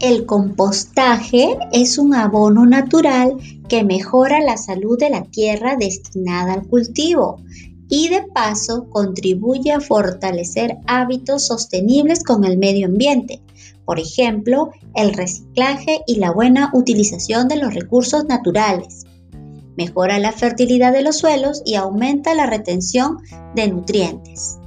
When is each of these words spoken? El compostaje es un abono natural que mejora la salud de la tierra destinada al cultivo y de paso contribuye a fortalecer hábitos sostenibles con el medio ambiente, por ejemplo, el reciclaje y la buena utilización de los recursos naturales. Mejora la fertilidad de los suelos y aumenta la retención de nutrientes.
El 0.00 0.26
compostaje 0.26 1.56
es 1.72 1.98
un 1.98 2.14
abono 2.14 2.66
natural 2.66 3.36
que 3.68 3.84
mejora 3.84 4.40
la 4.40 4.56
salud 4.56 4.98
de 4.98 5.08
la 5.08 5.22
tierra 5.22 5.76
destinada 5.76 6.54
al 6.54 6.66
cultivo 6.66 7.40
y 7.88 8.08
de 8.08 8.22
paso 8.22 8.90
contribuye 8.90 9.72
a 9.72 9.80
fortalecer 9.80 10.78
hábitos 10.86 11.46
sostenibles 11.46 12.24
con 12.24 12.44
el 12.44 12.58
medio 12.58 12.86
ambiente, 12.86 13.40
por 13.84 14.00
ejemplo, 14.00 14.70
el 14.94 15.12
reciclaje 15.14 16.00
y 16.06 16.16
la 16.16 16.32
buena 16.32 16.70
utilización 16.74 17.46
de 17.46 17.56
los 17.56 17.72
recursos 17.72 18.24
naturales. 18.24 19.06
Mejora 19.76 20.18
la 20.18 20.32
fertilidad 20.32 20.92
de 20.92 21.02
los 21.02 21.18
suelos 21.18 21.62
y 21.64 21.76
aumenta 21.76 22.34
la 22.34 22.46
retención 22.46 23.18
de 23.54 23.68
nutrientes. 23.68 24.58